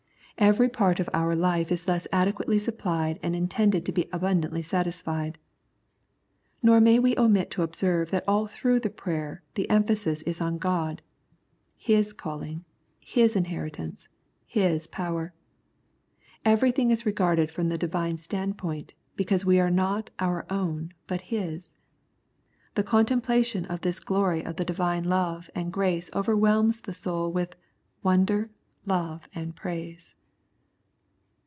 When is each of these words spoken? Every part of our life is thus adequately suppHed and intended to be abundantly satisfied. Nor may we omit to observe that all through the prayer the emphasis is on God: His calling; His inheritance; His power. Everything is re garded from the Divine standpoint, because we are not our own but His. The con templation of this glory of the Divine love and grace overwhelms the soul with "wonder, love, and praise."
Every 0.37 0.69
part 0.69 0.99
of 0.99 1.07
our 1.13 1.35
life 1.35 1.71
is 1.71 1.85
thus 1.85 2.07
adequately 2.11 2.57
suppHed 2.57 3.19
and 3.21 3.35
intended 3.35 3.85
to 3.85 3.91
be 3.91 4.09
abundantly 4.11 4.63
satisfied. 4.63 5.37
Nor 6.63 6.81
may 6.81 6.97
we 6.97 7.15
omit 7.15 7.51
to 7.51 7.61
observe 7.61 8.09
that 8.09 8.23
all 8.27 8.47
through 8.47 8.79
the 8.79 8.89
prayer 8.89 9.43
the 9.53 9.69
emphasis 9.69 10.23
is 10.23 10.41
on 10.41 10.57
God: 10.57 11.03
His 11.77 12.11
calling; 12.11 12.65
His 13.01 13.35
inheritance; 13.35 14.07
His 14.47 14.87
power. 14.87 15.35
Everything 16.43 16.89
is 16.89 17.05
re 17.05 17.11
garded 17.11 17.51
from 17.51 17.69
the 17.69 17.77
Divine 17.77 18.17
standpoint, 18.17 18.95
because 19.15 19.45
we 19.45 19.59
are 19.59 19.69
not 19.69 20.09
our 20.17 20.47
own 20.49 20.91
but 21.05 21.21
His. 21.21 21.75
The 22.73 22.83
con 22.83 23.05
templation 23.05 23.67
of 23.69 23.81
this 23.81 23.99
glory 23.99 24.43
of 24.43 24.55
the 24.55 24.65
Divine 24.65 25.03
love 25.03 25.51
and 25.53 25.71
grace 25.71 26.09
overwhelms 26.15 26.81
the 26.81 26.95
soul 26.95 27.31
with 27.31 27.55
"wonder, 28.01 28.49
love, 28.87 29.29
and 29.35 29.55
praise." 29.55 30.15